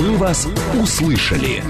[0.00, 0.48] Мы вас
[0.80, 1.62] услышали.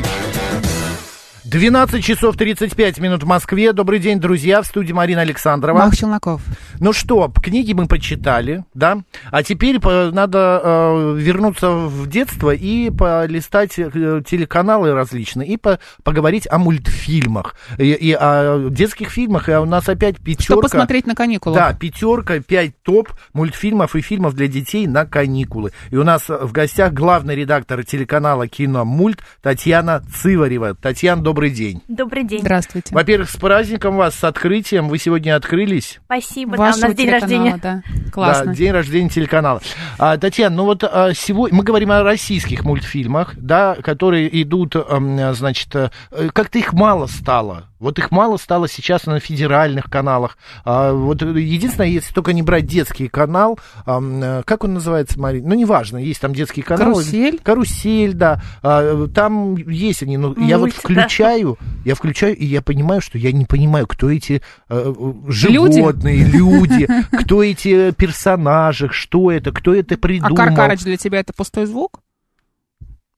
[1.42, 3.72] 12 часов 35 минут в Москве.
[3.72, 4.62] Добрый день, друзья.
[4.62, 5.78] В студии Марина Александрова.
[5.78, 6.40] Мах Челноков.
[6.80, 9.02] Ну что, книги мы почитали, да?
[9.30, 15.78] А теперь по- надо э, вернуться в детство и полистать э, телеканалы различные и по-
[16.02, 17.54] поговорить о мультфильмах.
[17.76, 19.48] И, и о детских фильмах.
[19.50, 20.44] И у нас опять пятерка.
[20.44, 21.58] Что посмотреть на каникулах?
[21.58, 25.72] Да, пятерка, пять топ мультфильмов и фильмов для детей на каникулы.
[25.90, 30.74] И у нас в гостях главный редактор телеканала Кино Мульт Татьяна Цыварева.
[30.74, 31.82] Татьяна, добрый день.
[31.88, 32.40] Добрый день.
[32.40, 32.94] Здравствуйте.
[32.94, 34.88] Во-первых, с праздником вас, с открытием.
[34.88, 36.00] Вы сегодня открылись.
[36.06, 36.56] Спасибо.
[36.70, 37.60] Да, у Вашего нас день рождения.
[37.62, 37.82] Да.
[38.12, 38.46] Классно.
[38.46, 39.60] Да, день рождения телеканала.
[39.98, 45.34] А, Татьяна, ну вот а, сегодня мы говорим о российских мультфильмах, да, которые идут, ам,
[45.34, 45.90] значит, э,
[46.32, 47.69] как-то их мало стало.
[47.80, 50.36] Вот их мало стало сейчас на федеральных каналах.
[50.66, 55.48] А, вот единственное, если только не брать детский канал, э, как он называется, Марина?
[55.48, 56.92] Ну, неважно, есть там детский канал.
[56.92, 57.40] Карусель?
[57.42, 58.42] Карусель, да.
[58.62, 60.18] А, там есть они.
[60.18, 61.02] Ну, я вот Мультик, да.
[61.02, 64.94] включаю, я включаю, и я понимаю, что я не понимаю, кто эти э,
[65.26, 65.78] Люди?
[65.78, 66.86] животные, люди,
[67.22, 70.36] кто эти персонажи, что это, кто это А придумал.
[70.36, 72.00] Каркарач для тебя это пустой звук?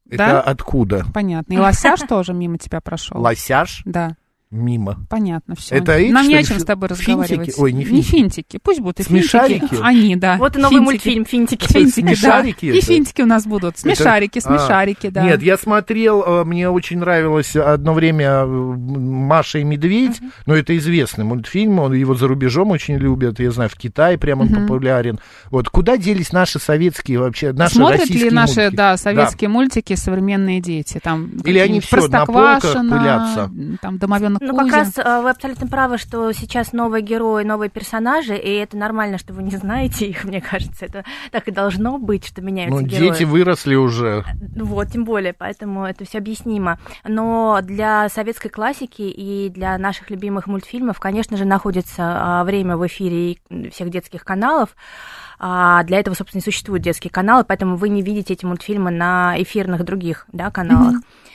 [0.08, 0.40] Это да?
[0.40, 1.04] откуда?
[1.12, 1.52] Понятно.
[1.52, 3.18] И лосяш тоже мимо тебя прошел?
[3.18, 3.82] Лосяш?
[3.86, 4.14] Да,
[4.52, 4.98] Мимо.
[5.08, 5.76] понятно, все.
[5.76, 7.10] Это эти, Нам что не о чем с тобой финтики?
[7.10, 7.54] разговаривать.
[7.58, 8.10] Ой, не Не финтики.
[8.10, 9.60] финтики, пусть будут и Смешарики?
[9.60, 9.80] финтики.
[9.82, 10.36] Они, да.
[10.36, 10.84] Вот и новый Финтики.
[10.84, 11.72] мультфильм «Финтики».
[11.72, 12.14] Финтики, да.
[12.14, 12.86] Смешарики И это?
[12.86, 13.78] финтики у нас будут.
[13.78, 15.22] Смешарики, Это- а, смешарики, да.
[15.24, 20.76] Нет, я смотрел, э, мне очень нравилось одно время э, Маша и Медведь, но это
[20.76, 25.18] известный мультфильм, он его за рубежом очень любят, я знаю, в Китае прям он популярен.
[25.50, 28.76] Вот куда делись наши советские вообще, наши Смотрят российские ли наши, мультики?
[28.76, 31.00] да, советские мультики современные дети?
[31.02, 33.50] Там Или они всё на полках пылятся?
[33.80, 38.36] Там домовенок Ну, как раз э, вы абсолютно правы, что сейчас новые герои, новые персонажи,
[38.36, 40.86] и это нормально, что вы не знаете их, мне кажется.
[40.86, 43.10] Это так и должно быть, что меняются Ну, герои.
[43.10, 44.24] дети выросли уже.
[44.54, 46.80] Ну Вот, тем более, поэтому это все объяснимо.
[47.04, 52.84] Но для советской классики и для наших любимых мультфильмов, конечно же, находится а, время в
[52.88, 53.38] эфире
[53.70, 54.74] всех детских каналов.
[55.38, 59.34] А для этого, собственно, и существуют детские каналы, поэтому вы не видите эти мультфильмы на
[59.40, 60.96] эфирных других да, каналах.
[60.96, 61.31] А,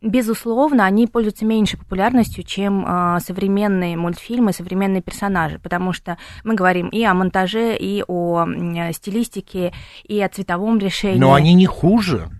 [0.00, 6.88] Безусловно, они пользуются меньшей популярностью, чем а, современные мультфильмы, современные персонажи, потому что мы говорим
[6.88, 8.46] и о монтаже, и о
[8.92, 9.72] стилистике,
[10.04, 11.18] и о цветовом решении.
[11.18, 12.30] Но они не хуже.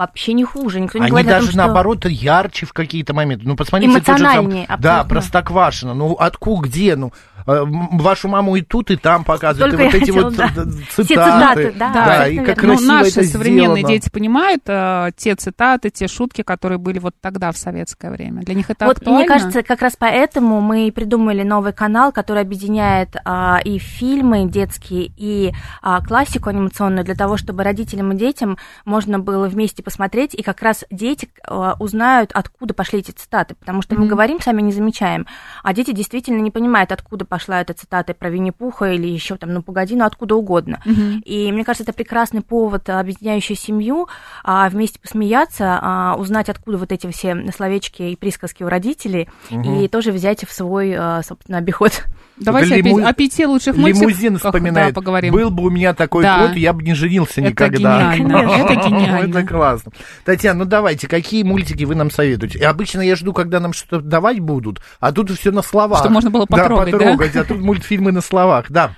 [0.00, 0.80] Вообще не хуже.
[0.80, 1.58] Никто не Они говорит о даже том, что...
[1.58, 3.46] наоборот ярче в какие-то моменты.
[3.46, 5.08] Ну, посмотрите, тот же сам- Эмоциональнее, Да, абсолютно.
[5.10, 5.94] Простоквашино.
[5.94, 6.96] Ну, откуда, где?
[6.96, 7.12] Ну,
[7.46, 9.76] э, вашу маму и тут, и там показывают.
[9.76, 10.48] Только и вот эти хотела, вот да.
[10.48, 11.64] ц- Все цитаты.
[11.64, 12.80] цитаты, да, Да, и абсолютно как верно.
[12.80, 13.88] Ну, наши это современные сделано.
[13.88, 18.40] дети понимают э, те цитаты, те шутки, которые были вот тогда в советское время.
[18.42, 19.18] Для них это Вот актуально.
[19.18, 24.48] мне кажется, как раз поэтому мы и придумали новый канал, который объединяет а, и фильмы
[24.48, 28.56] детские, и а, классику анимационную, для того, чтобы родителям и детям
[28.86, 33.82] можно было вместе посмотреть, и как раз дети а, узнают, откуда пошли эти цитаты, потому
[33.82, 34.10] что мы Мгм.
[34.10, 35.26] говорим, сами не замечаем,
[35.64, 39.62] а дети действительно не понимают, откуда пошла эта цитата про Винни-Пуха или еще там, ну
[39.62, 40.80] погоди, ну откуда угодно.
[40.84, 41.22] Мгм.
[41.24, 44.06] И мне кажется, это прекрасный повод, а, объединяющий семью,
[44.44, 50.12] а, вместе посмеяться, узнать, откуда вот эти все словечки и присказки у родителей, и тоже
[50.12, 52.04] взять в свой, собственно, обиход.
[52.40, 54.94] Давайте лиму- о пяти лучших Лимузин мультиках вспоминает.
[54.94, 55.32] да, поговорим.
[55.34, 56.46] Был бы у меня такой Да.
[56.48, 57.78] кот, я бы не женился Это никогда.
[58.14, 59.38] гениально, это гениально.
[59.38, 59.92] Это классно.
[60.24, 62.58] Татьяна, ну давайте, какие мультики вы нам советуете?
[62.58, 65.98] И обычно я жду, когда нам что-то давать будут, а тут все на словах.
[66.00, 66.98] Чтобы можно было потрогать, да?
[66.98, 67.04] да?
[67.04, 68.92] потрогать, а тут мультфильмы на словах, да.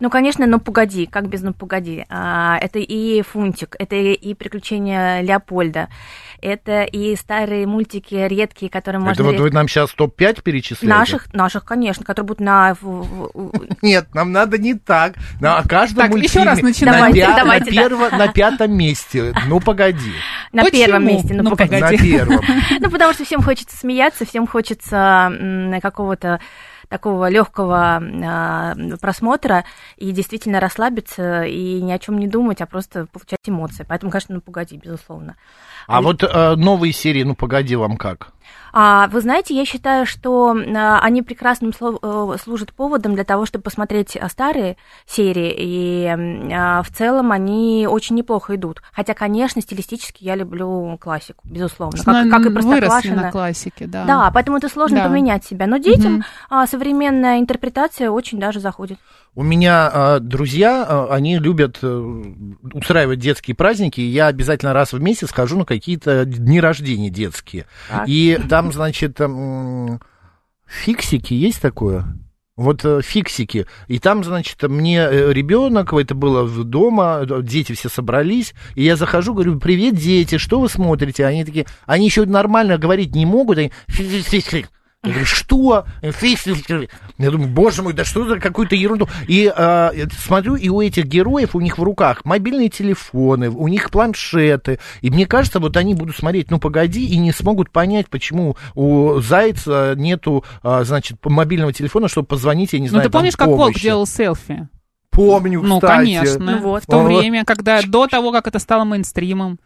[0.00, 2.04] Ну, конечно, ну погоди, как без ну погоди.
[2.08, 5.88] А, это и Фунтик, это и приключения Леопольда,
[6.40, 9.12] это и старые мультики редкие, которые можно...
[9.12, 10.86] Это вот вы нам сейчас топ-5 перечисляете?
[10.86, 12.76] Наших, наших, конечно, которые будут на...
[13.82, 15.14] Нет, нам надо не так.
[15.40, 17.14] На каждом мультфильме раз начинаем.
[18.12, 19.34] на, пятом месте.
[19.46, 20.12] Ну, погоди.
[20.52, 21.34] на первом месте.
[21.34, 21.80] Ну, Ну, погоди.
[21.80, 22.40] На первом.
[22.80, 26.40] Ну, потому что всем хочется смеяться, всем хочется какого-то
[26.88, 28.02] такого легкого
[29.00, 29.64] просмотра
[29.96, 33.84] и действительно расслабиться и ни о чем не думать, а просто получать эмоции.
[33.88, 35.36] Поэтому, конечно, ну погоди, безусловно.
[35.86, 38.33] А вот э, новые серии, ну, погоди, вам как?
[38.76, 43.62] А, вы знаете, я считаю, что а, они прекрасным э, служат поводом для того, чтобы
[43.62, 44.76] посмотреть а, старые
[45.06, 46.06] серии, и
[46.52, 48.82] а, в целом они очень неплохо идут.
[48.92, 53.22] Хотя, конечно, стилистически я люблю классику, безусловно, как, как и Простоквашино.
[53.22, 54.04] на классике, да.
[54.06, 55.08] Да, поэтому это сложно Да.
[55.08, 55.68] поменять себя.
[55.68, 58.98] Но детям а, современная интерпретация очень даже заходит.
[59.36, 62.22] У меня э, друзья, э, они любят э,
[62.72, 67.66] устраивать детские праздники, и я обязательно раз в месяц хожу на какие-то дни рождения детские.
[67.90, 68.04] Так.
[68.06, 70.00] И там, значит, м,
[70.66, 72.06] фиксики есть такое?
[72.56, 73.66] Вот э, фиксики.
[73.88, 78.94] И там, значит, мне э, ребенок, это было дома, э, дети все собрались, и я
[78.94, 81.26] захожу, говорю, привет, дети, что вы смотрите?
[81.26, 83.72] Они такие, они еще нормально говорить не могут, они
[85.04, 85.86] я говорю, что?
[87.18, 89.08] Я думаю, боже мой, да что за какую-то ерунду?
[89.28, 93.90] И э, смотрю, и у этих героев, у них в руках мобильные телефоны, у них
[93.90, 94.78] планшеты.
[95.00, 99.20] И мне кажется, вот они будут смотреть, ну, погоди, и не смогут понять, почему у
[99.20, 103.48] Зайца нету, э, значит, мобильного телефона, чтобы позвонить, я не знаю, Ну, ты помнишь, как.
[103.48, 104.68] Волк делал селфи?
[105.10, 105.92] Помню, Ну, кстати.
[105.92, 106.44] конечно.
[106.44, 106.82] Ну вот.
[106.82, 109.60] В то время, когда до того, как это стало мейнстримом.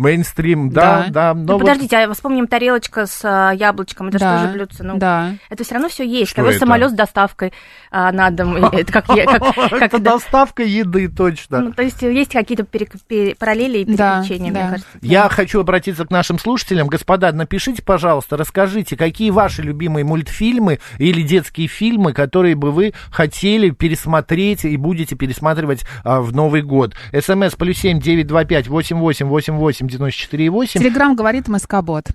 [0.00, 1.10] Мейнстрим, да, Да.
[1.10, 1.34] да.
[1.34, 4.38] Ну, но вот- подождите, а вспомним тарелочка с а, яблочком, это да.
[4.38, 4.82] же тоже блюдце.
[4.84, 5.34] Ну, да.
[5.50, 6.30] Это все равно все есть.
[6.30, 6.58] Что Когда это?
[6.60, 7.52] самолет с доставкой
[7.90, 10.12] а, на дом, это как, я- как, как Это да.
[10.12, 11.60] доставка еды, точно.
[11.60, 14.60] Ну, то есть есть какие-то перек- пере- параллели и Да, переключения, да.
[14.60, 14.88] мне кажется.
[15.02, 16.86] Я хочу обратиться к нашим слушателям.
[16.88, 23.70] Господа, напишите, пожалуйста, расскажите, какие ваши любимые мультфильмы или детские фильмы, которые бы вы хотели
[23.70, 26.94] пересмотреть и будете пересматривать а, в Новый год.
[27.12, 30.80] СМС плюс семь девять два пять восемь восемь восемь восемь девяносто четыре восемь.
[30.80, 32.08] Телеграм говорит МСК-бот.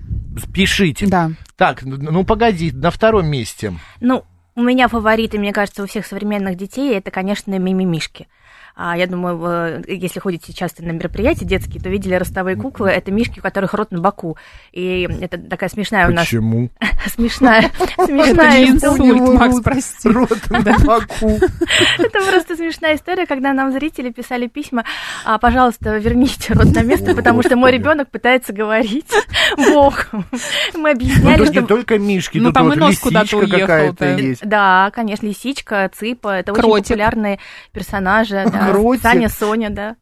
[0.54, 1.07] Пишите.
[1.07, 1.31] Да.
[1.56, 3.74] Так, ну погоди, на втором месте.
[4.01, 4.25] Ну,
[4.56, 8.27] у меня фавориты, мне кажется, у всех современных детей, это, конечно, мимимишки.
[8.77, 12.89] А, я думаю, вы, если ходите часто на мероприятия детские, то видели ростовые куклы.
[12.89, 14.38] Это мишки, у которых рот на боку.
[14.74, 16.25] И это такая смешная у нас...
[16.25, 16.69] Почему?
[17.06, 20.10] Смешная, смешная инсульт, Макс, прости.
[20.10, 21.39] Рот на боку.
[22.00, 24.83] Это просто смешная история, когда нам зрители писали письма,
[25.24, 29.10] а, пожалуйста, верните рот на место, потому что мой ребенок пытается говорить
[29.57, 30.25] Богом.
[30.74, 31.68] Мы Ну, объясняли, тут не что...
[31.68, 34.16] только мишки, Ну, тут вот и нос куда-то лисичка уехал, какая-то да.
[34.16, 34.45] есть.
[34.45, 37.39] Да, конечно, лисичка, цыпа, это очень популярные
[37.71, 38.44] персонажи.
[38.51, 38.64] да.
[38.71, 39.01] Кротик.
[39.03, 39.95] Саня, Соня, да.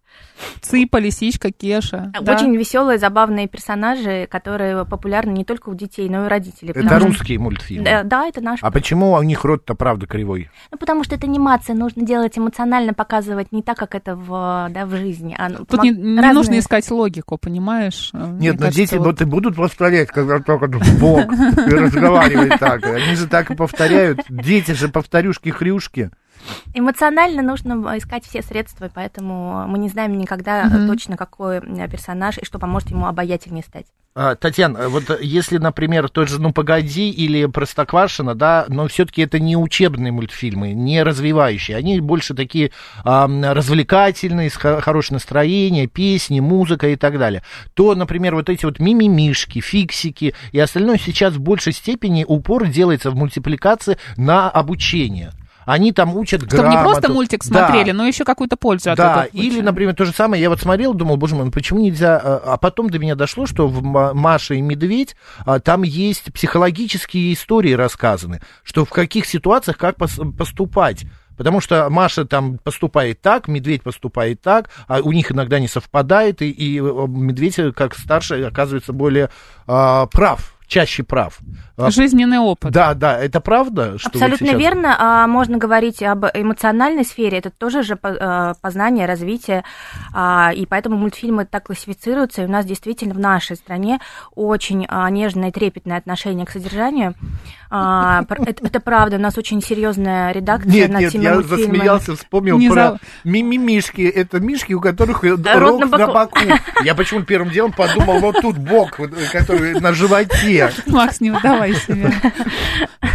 [0.62, 2.12] Цыпа, лисичка, Кеша.
[2.21, 2.36] Да.
[2.36, 6.71] Очень веселые, забавные персонажи, которые популярны не только у детей, но и у родителей.
[6.71, 7.86] Это потому что- русские мультфильмы.
[7.86, 8.60] Да, да, это наш.
[8.62, 10.50] А почему у них рот-то правда кривой?
[10.71, 14.86] Ну, потому что это анимация, нужно делать эмоционально, показывать не так, как это в, да,
[14.86, 15.36] в жизни.
[15.38, 18.09] а, ну, Тут помог- не, не разные- нужно искать логику, понимаешь?
[18.13, 21.31] Э, Мне Нет, но кажется, дети вот- вот и будут повторять, когда только в бок
[21.31, 22.86] и разговаривать так.
[22.86, 24.19] Они же так и повторяют.
[24.30, 26.12] Дети же повторюшки-хрюшки.
[26.74, 30.88] Эмоционально нужно искать все средства, поэтому мы не знаем никогда Мгм.
[30.88, 33.86] точно, какой э, персонаж и что поможет ему обаятельнее стать.
[34.16, 39.40] А, Татьяна, вот если, например, тот же «Ну, погоди» или «Простоквашино», да, но все-таки это
[39.40, 42.69] не учебные мультфильмы, не развивающие, они больше такие
[43.04, 47.42] а, развлекательные, с хо- хорошее настроение, песни, музыка и так далее,
[47.74, 53.10] то, например, вот эти вот мимимишки, фиксики и остальное сейчас в большей степени упор делается
[53.10, 55.31] в мультипликации на обучение.
[55.65, 56.77] Они там учат Чтобы грамоту.
[56.77, 57.68] не просто мультик Да.
[57.68, 59.62] смотрели, но еще какую-то пользу от Да, этого или, получали.
[59.65, 62.18] например, то же самое, я вот смотрел, думал, боже мой, ну почему нельзя...
[62.24, 65.15] А а потом до меня дошло, что в Ма- «Маша и медведь»
[65.45, 71.06] а, там есть психологические истории рассказаны, что в каких ситуациях как пос- поступать.
[71.36, 76.44] Потому что Маша там поступает так, медведь поступает так, а у них иногда не совпадает,
[76.44, 79.31] и, и э, медведь, э, как старший, оказывается более
[79.66, 81.40] а, прав, чаще прав.
[81.78, 82.72] А, Жизненный опыт.
[82.72, 83.98] Да, да, это правда?
[83.98, 84.96] Что вот Абсолютно сейчас- верно.
[85.00, 87.38] А, можно говорить об эмоциональной сфере.
[87.38, 89.64] Это тоже же э, познание, развитие.
[90.14, 92.42] А, и поэтому мультфильмы так классифицируются.
[92.42, 94.00] И у нас действительно в нашей стране
[94.36, 97.14] очень а, нежное и трепетное отношение к содержанию.
[97.69, 99.18] А, это, это правда.
[99.18, 101.66] У нас очень серьезная редакция Нет, над нет, я мультфильмами.
[101.78, 104.02] засмеялся, вспомнил Не про за- мимимишки.
[104.02, 106.14] Это мишки, у которых рот, Рот на на, боку.
[106.14, 106.40] боку.
[106.83, 109.00] Я почему-то первым делом подумал, вот тут бок,
[109.31, 110.63] который на животе.
[110.88, 112.12] Макс, не выдавай себя.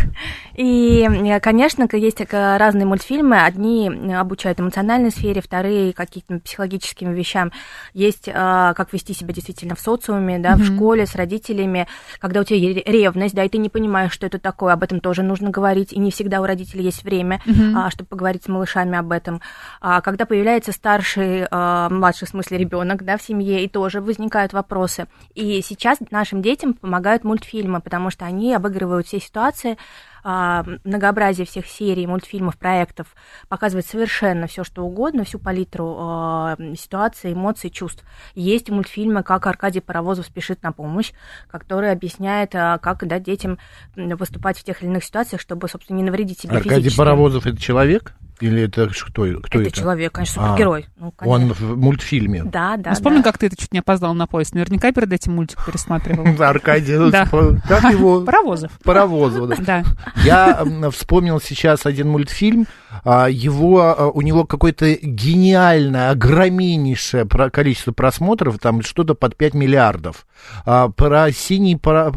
[0.59, 3.45] И, э, конечно, есть э, разные мультфильмы.
[3.45, 7.53] Одни э, обучают эмоциональной сфере, вторые каким-то психологическим вещам.
[7.95, 10.65] Есть, как вести себя действительно в социуме, да, в Мгм.
[10.65, 11.87] школе, с родителями,
[12.19, 15.23] когда у тебя ревность, да, и ты не понимаешь, что это такое, об этом тоже
[15.23, 17.41] нужно говорить, и не всегда у родителей есть время,
[17.77, 19.41] а, чтобы поговорить с малышами об этом.
[19.81, 25.07] А когда появляется старший, младший, в смысле, ребенок, да, в семье, и тоже возникают вопросы.
[25.35, 29.79] И сейчас нашим детям помогают мультфильмы, потому что они обыгрывают все ситуации,
[30.25, 33.15] многообразие всех серий, мультфильмов, проектов,
[33.49, 38.05] показывает совершенно все, что угодно, всю палитру а, ситуаций, эмоций, чувств.
[38.35, 41.13] Есть мультфильмы, как Аркадий Паровозов спешит на помощь,
[41.51, 43.59] который объясняет, а, как дать детям
[43.95, 46.99] выступать в тех или иных ситуациях, чтобы, собственно, не навредить себе Аркадий физически.
[46.99, 48.15] Паровозов это человек?
[48.41, 49.71] Или это кто, кто это, это?
[49.73, 50.87] человек, конечно, А, супергерой.
[50.97, 51.67] Ну, Он конечно.
[51.67, 52.45] в мультфильме.
[52.45, 52.91] Да, да.
[52.91, 53.23] Ну, Вспомни, да.
[53.25, 54.55] как ты это чуть не опоздал на поезд.
[54.55, 56.25] Наверняка перед этим мультик пересматривал.
[56.43, 57.27] Аркадий, Да.
[57.27, 58.21] как его?
[58.23, 58.73] Паровозов.
[58.85, 59.83] Паровозов, да.
[60.25, 62.67] Я вспомнил сейчас один мультфильм.
[63.05, 70.27] а, Его, а, у него какое-то гениальное, огромнейшее количество просмотров, там что-то под 5 миллиардов.
[70.65, 72.13] А, Про синий пара-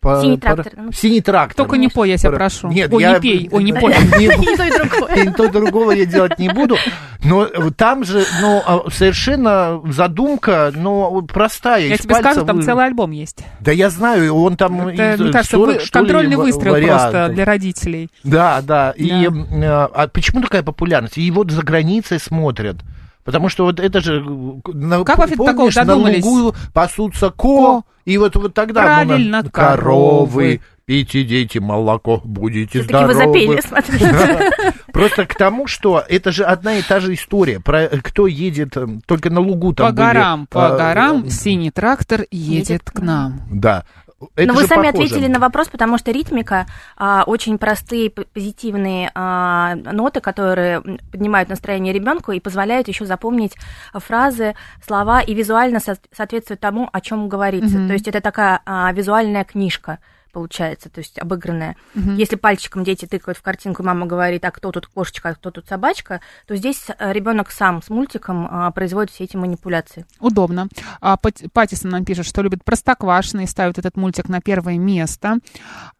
[0.00, 0.92] по- Синий по- трактор, ну.
[0.92, 1.56] Синий трактор.
[1.56, 2.68] Только не пой, я тебя Про- прошу.
[2.68, 3.14] Нет, Ой, я...
[3.14, 3.92] не пей, ой, не пой.
[4.18, 5.14] Не- то, и другое.
[5.24, 6.76] и то, и другого я делать не буду.
[7.24, 7.46] Но
[7.76, 11.86] там же, ну, а, совершенно задумка, ну, простая.
[11.88, 13.44] Я тебе скажу, там целый альбом есть.
[13.60, 17.08] Да я знаю, он там Это, мне кажется, 40, вы- ли, контрольный ва- выстрел просто
[17.08, 17.34] вариантов.
[17.34, 18.10] для родителей.
[18.24, 18.92] Да, да.
[18.96, 21.18] И м, э, а почему такая популярность?
[21.18, 22.76] И вот за границей смотрят.
[23.28, 24.24] Потому что вот это же...
[24.26, 26.24] э, На, Как вообще до такого помнишь, на додумались?
[26.24, 27.82] лугу пасутся ко, Ко.
[28.06, 28.80] и вот, вот тогда...
[28.84, 30.62] Правильно, ну, на- коровы.
[30.86, 33.34] пейте, дети, молоко, будете Все-таки вы здоровы.
[33.34, 34.72] запели, смотрю.
[34.94, 37.60] Просто к тому, что это же одна и та же история.
[37.60, 41.28] Про э, кто едет э, только на лугу там По были, горам, по а, горам
[41.28, 43.42] синий трактор едет Едет к нам.
[43.52, 43.84] Да.
[44.34, 45.04] Это Но вы сами похоже.
[45.04, 50.80] ответили на вопрос, потому что ритмика, а, очень простые, позитивные а, ноты, которые
[51.12, 53.54] поднимают настроение ребенку и позволяют еще запомнить
[53.94, 57.78] фразы, слова и визуально со- соответствуют тому, о чем говорится.
[57.78, 57.86] Мгм.
[57.88, 59.98] То есть это такая а, визуальная книжка
[60.38, 61.74] получается, то есть обыгранная.
[61.94, 62.14] Мгм.
[62.14, 65.66] Если пальчиком дети тыкают в картинку, мама говорит, а кто тут кошечка, а кто тут
[65.66, 70.06] собачка, то здесь ребенок сам с мультиком а, производит все эти манипуляции.
[70.20, 70.68] Удобно.
[71.00, 75.38] А, Пат- Паттисон нам пишет, что любит Простоквашино и ставит этот мультик на первое место.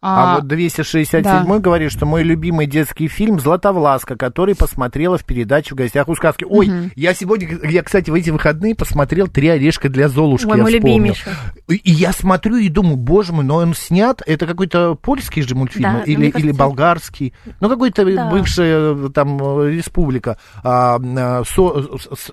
[0.01, 1.59] А, вот 267 да.
[1.59, 6.45] говорит, что мой любимый детский фильм «Златовласка», который посмотрела в передаче «В гостях у сказки».
[6.49, 6.91] Ой, Мгм.
[6.95, 11.33] я сегодня, я, кстати, в эти выходные посмотрел «Три орешка для Золушки», Ой, мой любимейший.
[11.67, 15.83] И я смотрю и думаю, боже мой, но он снят, это какой-то польский же мультфильм,
[15.83, 18.29] Да, ну, или, или болгарский, ну какой-то Да.
[18.29, 20.37] бывшая э, там э, республика.
[20.63, 22.31] А, а, со- с-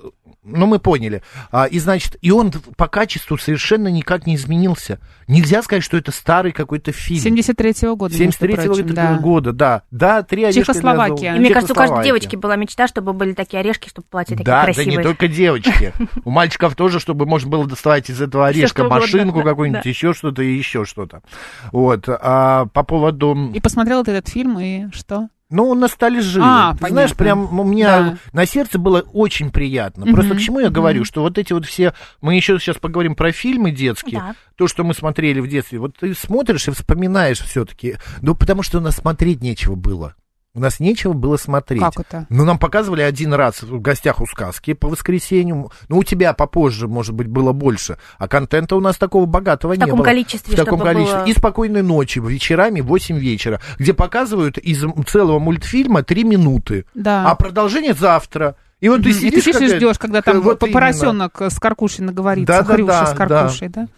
[0.49, 1.23] ну, мы поняли.
[1.51, 5.01] А, и, значит, и он по качеству совершенно никак не изменился.
[5.27, 7.21] Нельзя сказать, что это старый какой-то фильм.
[7.37, 9.19] 73-го года, между 73 прочим, да.
[9.19, 9.83] года, да.
[9.91, 11.35] Да, три орешка Чехословакия.
[11.35, 14.45] И мне кажется, у каждой девочки была мечта, чтобы были такие орешки, чтобы платья такие
[14.45, 14.97] Да, да красивые.
[14.99, 15.93] не только девочки.
[16.25, 19.89] У мальчиков тоже, чтобы можно было доставать из этого орешка машинку да, какую-нибудь, да.
[19.91, 21.23] еще что-то и еще что-то.
[21.77, 22.09] Вот.
[22.09, 23.51] А по поводу...
[23.53, 25.29] И посмотрел ты этот фильм, и что?
[25.51, 26.41] Ну, ностальжи.
[26.43, 27.47] А, Ты знаешь, понятно.
[27.47, 28.17] прям у меня Да.
[28.33, 30.07] на сердце было очень приятно.
[30.07, 31.05] Мгм, Просто к чему я говорю, мгм.
[31.05, 31.93] что вот эти вот все...
[32.23, 34.21] Мы еще сейчас поговорим про фильмы детские.
[34.21, 34.35] Да.
[34.57, 35.79] То, что мы смотрели в детстве.
[35.79, 37.97] Вот ты смотришь и вспоминаешь все-таки.
[38.23, 40.15] Ну, потому что у нас смотреть нечего было.
[40.57, 41.83] У нас нечего было смотреть.
[41.83, 42.27] Как это?
[42.31, 45.71] Ну, нам показывали один раз в гостях у сказки по воскресенью.
[45.91, 47.99] Ну, у тебя попозже, может быть, было больше.
[48.17, 50.07] А контента у нас такого богатого В не таком было.
[50.07, 51.19] количестве, В таком количестве.
[51.19, 56.87] было- И спокойной ночи, вечерами, 8 вечера, где показывают из целого мультфильма 3 минуты.
[56.95, 57.31] Да.
[57.31, 58.57] А продолжение завтра.
[58.81, 60.73] И вот ты И сидишь, ты сидишь и какая- ждешь, когда там Вот именно.
[60.73, 63.15] поросенок с каркушей наговорится, Да-да-да, хрюша с да.
[63.17, 63.89] каркушей, да?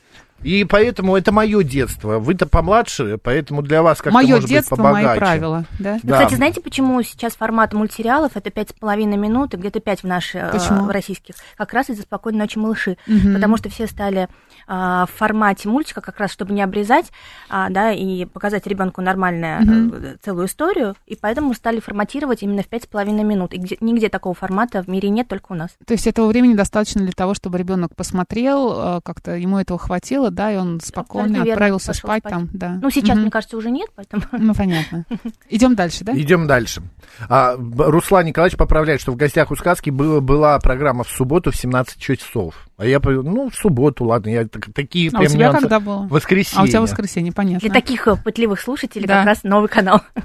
[0.42, 2.18] И поэтому это мое детство.
[2.18, 5.06] Вы-то помладше, поэтому для вас как-то Мое может детство, быть побогаче.
[5.08, 5.98] мои правила, да?
[6.02, 6.12] Да.
[6.18, 10.06] Кстати, знаете, почему сейчас формат мультсериалов это пять с половиной минут и где-то пять в
[10.06, 11.34] наши э, российских?
[11.56, 12.96] Как раз из-за спокойной ночи малыши.
[13.06, 13.34] Мгм.
[13.34, 14.28] Потому что все стали
[14.68, 17.06] а, в формате мультика, как раз чтобы не обрезать,
[17.48, 19.94] а, да, и показать ребенку нормальную Мгм.
[19.94, 23.54] э, целую историю, и поэтому стали форматировать именно в пять с половиной минут.
[23.54, 25.70] И где- нигде такого формата в мире нет, только у нас.
[25.86, 30.27] То есть этого времени достаточно для того, чтобы ребенок посмотрел, э, как-то ему этого хватило,
[30.30, 32.32] да, и он спокойно верно, отправился спать, спать.
[32.32, 32.78] там, да.
[32.82, 33.22] Ну, сейчас, Мгм.
[33.22, 34.22] мне кажется, уже нет, поэтому...
[34.32, 35.04] Ну, понятно.
[35.50, 36.12] Идем дальше, да?
[36.18, 36.82] Идем дальше.
[37.28, 41.56] А, Руслан Николаевич поправляет, что в гостях у сказки было, была программа в субботу в
[41.56, 42.54] 17 часов.
[42.76, 45.80] А я, ну, в субботу, ладно, я так- такие А у прям тебя нюансы- когда
[45.80, 46.06] было?
[46.08, 46.60] Воскресенье.
[46.60, 47.60] А у тебя воскресенье, понятно.
[47.60, 49.18] Для таких э, пытливых слушателей Да.
[49.18, 50.02] как раз новый канал.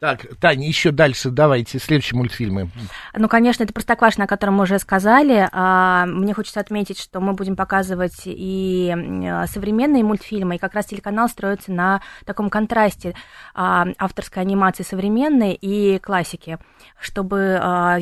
[0.00, 2.70] Так, Таня, еще дальше давайте, следующие мультфильмы.
[3.14, 5.48] Ну, конечно, это Простоквашино, о котором мы уже сказали.
[5.50, 10.86] А, Мне хочется отметить, что мы будем показывать и м, современные мультфильмы, и как раз
[10.86, 13.16] телеканал строится на таком контрасте
[13.54, 16.58] а, авторской анимации современной и классики,
[17.00, 17.98] чтобы, а,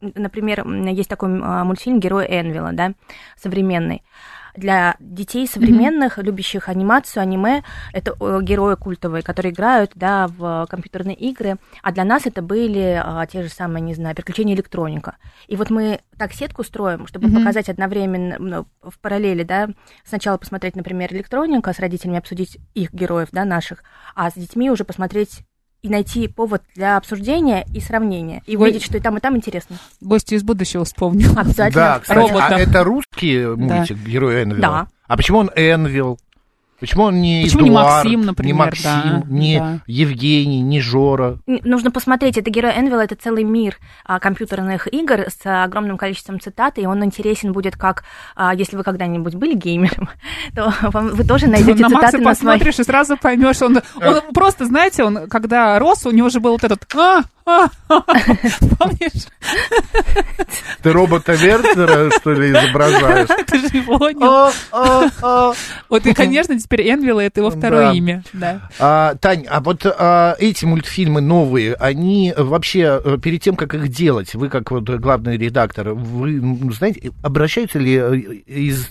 [0.00, 2.92] например, есть такой а, мультфильм «Герой Энвилла», да,
[3.36, 4.04] современный.
[4.56, 11.16] Для детей современных, любящих анимацию, аниме, это э, герои культовые, которые играют да, в компьютерные
[11.16, 11.56] игры.
[11.82, 15.16] А для нас это были а, те же самые, не знаю, приключения электроника.
[15.48, 17.40] И вот мы так сетку строим, чтобы Мгм.
[17.40, 19.68] показать одновременно, ну, в параллели, да,
[20.04, 23.82] сначала посмотреть, например, электроника, с родителями обсудить их героев, да, наших,
[24.14, 25.44] а с детьми уже посмотреть
[25.84, 28.42] и найти повод для обсуждения и сравнения.
[28.46, 28.62] И Ой.
[28.62, 29.76] увидеть, что и там, и там интересно.
[30.00, 31.38] Гостю из будущего вспомнил.
[31.38, 31.82] Обязательно.
[31.82, 34.60] Да, кстати, а это русский мультик «Герой Энвилла»?
[34.60, 34.88] Да.
[35.06, 36.18] А почему он Энвилл?
[36.80, 39.78] Почему он не Почему не Эдуард, Максим, например, не Максим, да, не да.
[39.86, 41.38] Евгений, не Жора?
[41.46, 46.78] Нужно посмотреть, это герой Энвилла, это целый мир а, компьютерных игр с огромным количеством цитат,
[46.78, 48.04] и он интересен будет как,
[48.34, 50.08] а, если вы когда-нибудь были геймером,
[50.54, 52.52] то вам- вы тоже найдете на Макса цитаты на свои...
[52.52, 56.52] посмотришь и сразу поймешь, он, он просто, знаете, он когда рос, у него же был
[56.52, 59.26] вот этот, а, Помнишь?
[60.82, 63.28] Ты робота Вертера, что ли, изображаешь?
[63.46, 64.50] Ты же понял.
[65.88, 68.24] Вот и, конечно, теперь Энвилла— это его второе имя.
[68.32, 68.70] Да.
[68.78, 73.88] А, Тань, а вот а, эти мультфильмы новые, они вообще э, перед тем, как их
[73.88, 78.90] делать, вы как вот главный редактор, вы знаете, обращаются ли э, из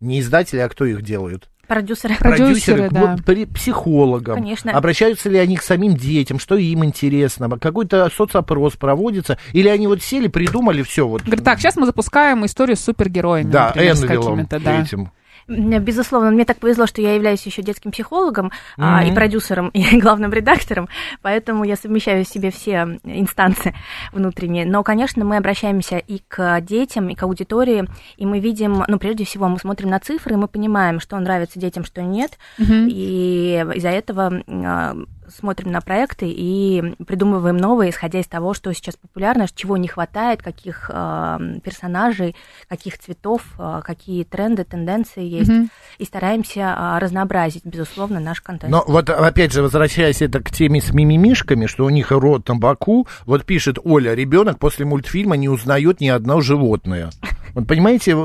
[0.00, 1.48] не издатели, а кто их делают?
[1.66, 2.16] Продюсеры.
[2.16, 3.16] Продюсеры, к да.
[3.24, 4.36] при- психологам.
[4.36, 4.72] Конечно.
[4.72, 7.48] Обращаются ли они к самим детям, что им интересно?
[7.58, 9.38] Какой-то соцопрос проводится?
[9.52, 11.22] Или они вот сели, придумали все вот?
[11.22, 13.50] Говорит, так, сейчас мы запускаем историю с супергероями.
[13.50, 14.82] да, например, с Энвиллом какими-то, да.
[14.82, 15.10] этим.
[15.48, 20.32] Безусловно, мне так повезло, что я являюсь еще детским психологом а, и продюсером, и главным
[20.32, 20.88] редактором,
[21.22, 23.74] поэтому я совмещаю в себе все инстанции
[24.12, 24.64] внутренние.
[24.64, 29.24] Но, конечно, мы обращаемся и к детям, и к аудитории, и мы видим, ну, прежде
[29.24, 32.88] всего, мы смотрим на цифры, и мы понимаем, что нравится детям, что нет, Мгм.
[32.90, 34.96] и из-за этого а,
[35.28, 40.42] смотрим на проекты и придумываем новые, исходя из того, что сейчас популярно, чего не хватает,
[40.42, 42.34] каких а, персонажей,
[42.68, 45.50] каких цветов, а, какие тренды, тенденции есть.
[45.50, 45.70] Мгм.
[45.98, 48.70] И стараемся а, разнообразить, безусловно, наш контент.
[48.70, 52.56] Но вот опять же, возвращаясь это к теме с мимимишками, что у них рот на
[52.56, 57.10] боку, вот пишет Оля, ребенок после мультфильма не узнает ни одно животное.
[57.54, 58.16] Вот понимаете,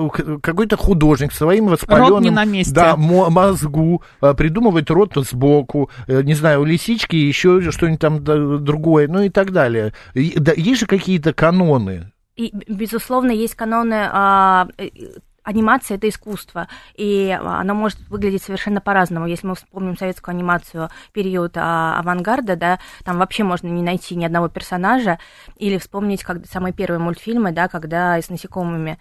[0.42, 2.74] какой-то художник своим воспаленным не на месте.
[2.74, 8.24] Да, мо- мозгу э, придумывает рот сбоку, э, не знаю, у лисички еще что-нибудь там
[8.24, 9.94] другое, ну и так далее.
[10.14, 12.12] Есть же какие-то каноны.
[12.36, 14.90] И, безусловно, есть каноны а, э,
[15.44, 19.28] анимация это искусство, и а, оно может выглядеть совершенно по-разному.
[19.28, 24.26] Если мы вспомним советскую анимацию период а, авангарда, да, там вообще можно не найти ни
[24.26, 25.20] одного персонажа,
[25.58, 29.00] или вспомнить как самые первые мультфильмы, да, когда с насекомыми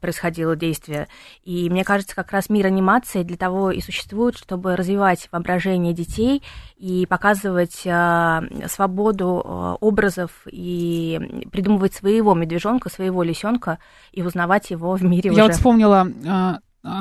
[0.00, 1.08] происходило действие.
[1.44, 6.42] И мне кажется, как раз мир анимации для того и существует, чтобы развивать воображение детей
[6.76, 13.78] и показывать а, свободу а, образов и придумывать своего медвежонка, своего лисенка
[14.12, 15.42] и узнавать его в мире Я уже.
[15.42, 16.58] вот вспомнила а, а,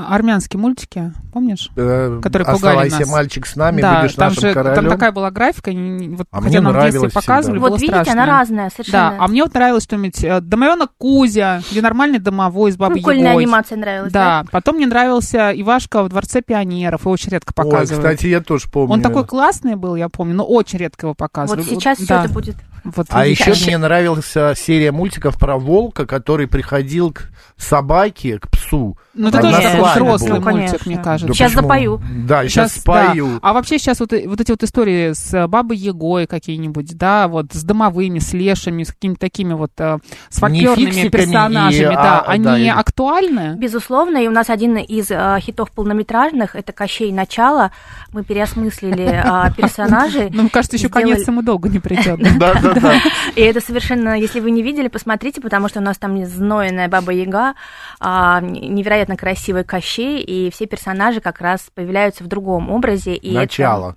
[0.09, 1.69] армянские мультики, помнишь?
[1.75, 2.55] Э, Которые пугали
[2.87, 3.09] Оставайся, нас.
[3.09, 4.75] мальчик, с нами, да, будешь там нашим же королем.
[4.75, 7.57] там такая была графика, не- не- вот, А хотя мне нам в детстве нравилось показывали,
[7.57, 7.59] всегда.
[7.61, 8.23] вот было видите, страшно.
[8.23, 9.09] она разная совершенно.
[9.11, 13.27] Да, а мне вот нравилось что-нибудь э, «Домовенок Кузя», где нормальный домовой с бабой Прикольная
[13.31, 13.43] Ягой.
[13.43, 14.43] анимация нравилась, да?
[14.43, 18.03] Да, потом мне нравился Ивашка в Дворце пионеров, его очень редко Ой, показывают.
[18.05, 18.93] кстати, я тоже помню.
[18.93, 21.61] Он такой классный был, я помню, но очень редко его показывали.
[21.61, 22.23] Вот сейчас все да.
[22.25, 22.55] это будет.
[22.85, 28.97] Вот А еще мне нравилась серия мультиков про волка, который приходил к собаке, к псу.
[29.13, 30.79] Ну, это тоже такой взрослый Ну, мультик, конечно.
[30.85, 31.27] мне кажется.
[31.27, 31.61] Да Сейчас почему?
[31.67, 32.01] запою.
[32.27, 33.27] Да, сейчас, Щас, спою.
[33.33, 33.39] да.
[33.41, 37.63] А вообще сейчас вот, вот эти вот истории с Бабой Егой какие-нибудь, да, вот с
[37.63, 39.97] домовыми, с лешами, с какими-то такими вот э,
[40.29, 43.55] с фольклорными персонажами, и, да, а, они да, и- актуальны?
[43.57, 47.71] Безусловно, и у нас один из э, хитов полнометражных это Кощей начало.
[48.11, 50.29] Мы переосмыслили э, персонажей.
[50.35, 52.19] Ну, мне кажется, еще сделали- конец ему долго не придет.
[52.37, 52.99] Да, да, да.
[53.35, 57.11] И это совершенно, если вы не видели, посмотрите, потому что у нас там знойная Баба
[57.11, 57.53] Яга,
[57.99, 63.15] а, невероятно красивый Кощей, и все персонажи как раз появляются в другом образе.
[63.15, 63.95] И это- Начало.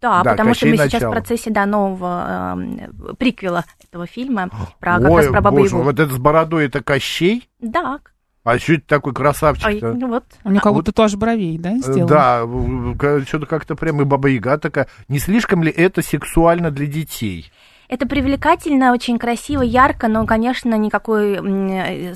[0.00, 1.10] Да, Да, потому что мы сейчас начало.
[1.10, 4.48] в процессе да, нового э, приквела этого фильма
[4.80, 5.84] про, как Ой, раз про Бабу боже, Ягу.
[5.84, 7.48] вот этот с бородой это Кощей?
[7.60, 8.00] Да,
[8.42, 9.92] А что это такой ой, красавчик-то?
[9.94, 10.24] ну вот.
[10.44, 12.08] У него как вот- будто тоже бровей, да, сделал?
[12.08, 12.42] Да,
[13.26, 14.88] что-то как-то прям и Баба Яга такая.
[15.08, 17.52] Не слишком ли это сексуально для детей?
[17.88, 21.36] Это привлекательно, очень красиво, ярко, но, конечно, никакой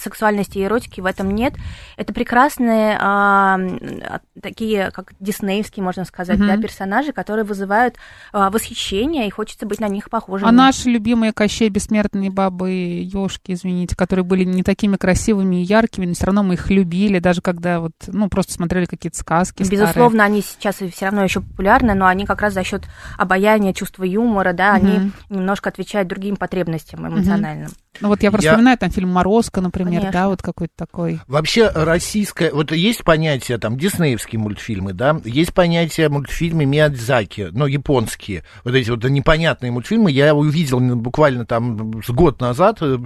[0.01, 1.55] сексуальности и эротики в этом нет.
[1.97, 6.49] Это прекрасные а, а, такие, как диснеевские, можно сказать, Мгм.
[6.49, 7.97] да, персонажи, которые вызывают
[8.33, 10.49] а, восхищение, и хочется быть на них похожими.
[10.49, 16.07] А наши любимые Кощей, бессмертные бабы, ёшки, извините, которые были не такими красивыми и яркими,
[16.07, 19.83] но все равно мы их любили, даже когда вот, ну, просто смотрели какие-то сказки старые.
[19.83, 22.83] Безусловно, они сейчас все равно еще популярны, но они как раз за счет
[23.19, 25.13] обаяния, чувства юмора, да, они Мгм.
[25.61, 27.71] Немножко отвечают другим потребностям эмоциональным.
[28.01, 30.13] Ну, вот я просто Я- вспоминаю там фильм «Морозко», например, Конечно.
[30.13, 31.21] да, вот какой-то такой.
[31.27, 38.45] Вообще российское, вот есть понятие там диснеевские мультфильмы, да, есть понятие мультфильмы Миядзаки, но японские,
[38.65, 42.97] вот эти вот непонятные мультфильмы, я увидел буквально там с год назад, э,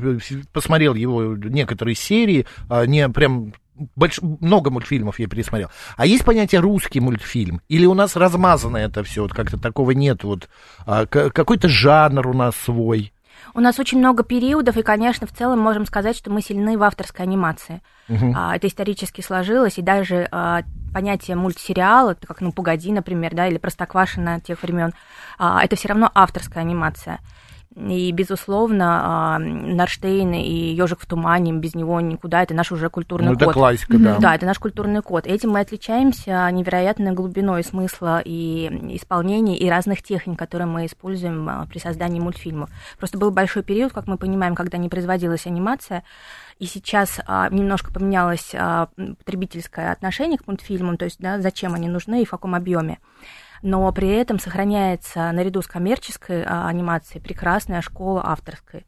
[0.53, 3.53] посмотрел его некоторые серии, а, не прям
[3.97, 4.21] больш...
[4.23, 5.71] много мультфильмов я пересмотрел.
[5.97, 7.61] А есть понятие русский мультфильм?
[7.69, 10.49] Или у нас размазано это все, вот как-то такого нет, вот
[10.87, 13.13] а, какой-то жанр у нас свой?
[13.53, 16.83] У нас очень много периодов, и, конечно, в целом можем сказать, что мы сильны в
[16.83, 17.83] авторской анимации.
[18.09, 18.33] Мгм.
[18.37, 23.47] А, это исторически сложилось, и даже а, понятие мультсериал, это как «Ну, погоди», например, да,
[23.47, 24.93] или «Простоквашино» тех времен,
[25.39, 27.21] а, это все равно авторская анимация.
[27.77, 33.35] И, безусловно, Нарштейн и Ежик в тумане, без него никуда, это наш уже культурный ну,
[33.35, 33.43] код.
[33.43, 34.19] это классика, да.
[34.19, 35.27] Да, это наш культурный код.
[35.27, 41.79] Этим мы отличаемся невероятной глубиной смысла и исполнения, и разных техник, которые мы используем при
[41.79, 42.71] создании мультфильмов.
[42.97, 46.05] Просто был большой период, как мы понимаем, когда не производилась анимация,
[46.61, 51.89] и сейчас а, немножко поменялось а, потребительское отношение к мультфильмам, то есть да, зачем они
[51.89, 52.99] нужны и в каком объеме.
[53.65, 58.85] Но при этом сохраняется наряду с коммерческой а, анимацией прекрасная школа авторской.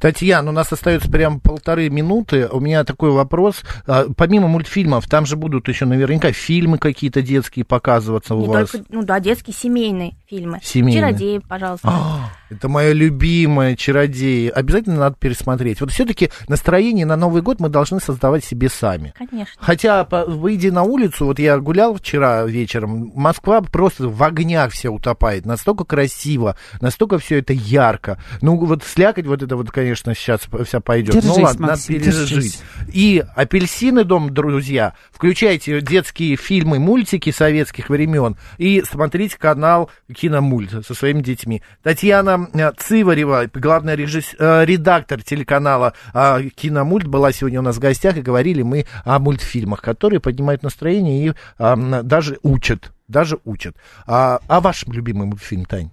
[0.00, 2.46] Татьяна, у нас остается прям полторы минуты.
[2.46, 3.62] У меня такой вопрос.
[3.86, 8.70] А, помимо мультфильмов, там же будут еще наверняка фильмы какие-то детские показываться у Не вас.
[8.70, 10.60] Только, ну да, детские семейные фильмы.
[10.62, 11.00] Семейные.
[11.00, 11.88] Чародеи, пожалуйста.
[11.90, 14.48] А, это моя любимая чародеи.
[14.48, 15.80] Обязательно надо пересмотреть.
[15.80, 19.12] Вот все-таки настроение на Новый год мы должны создавать себе сами.
[19.16, 19.54] Конечно.
[19.58, 25.44] Хотя, выйдя на улицу, вот я гулял вчера вечером, Москва просто в огнях вся утопает.
[25.44, 28.22] Настолько красиво, настолько все это ярко.
[28.40, 31.14] Ну, вот слякоть вот это вот, конечно, сейчас вся пойдет.
[31.14, 32.30] ну Держись, ладно, Максим, надо пережить.
[32.30, 32.62] держись.
[32.92, 40.94] И апельсины дом, друзья, включайте детские фильмы, мультики советских времен и смотрите канал Киномульт со
[40.94, 41.62] своими детьми.
[41.82, 47.80] Татьяна э, Циварева, главный режисс- э, редактор телеканала э, Киномульт, была сегодня у нас в
[47.80, 52.92] гостях, и говорили мы о мультфильмах, которые поднимают настроение и даже учат.
[53.08, 53.76] Даже учат.
[54.06, 55.90] А, а ваш любимый мультфильм, Тань?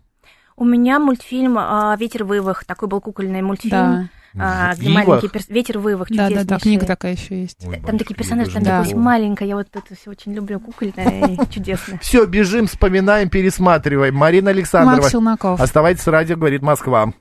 [0.56, 4.10] У меня мультфильм а, «Ветер вывах», такой был кукольный мультфильм.
[4.34, 4.70] Да.
[4.72, 5.08] а, где Вывах?
[5.08, 5.48] маленький перс...
[5.50, 7.66] «Ветер вывах», Да, да, да, книга такая еще есть.
[7.86, 8.84] Там такие персонажи, там Да.
[8.96, 12.00] маленькое, я вот это все очень люблю, кукольное и чудесное.
[12.00, 14.16] Все, бежим, вспоминаем, пересматриваем.
[14.16, 14.98] Марина Александрова.
[14.98, 15.60] Макс Челноков.
[15.60, 17.14] Оставайтесь с радио, говорит Москва.